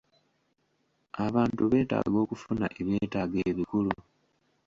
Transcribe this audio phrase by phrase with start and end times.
[1.25, 3.93] Abantu beetaaga okufuna eby'etaago ebikulu.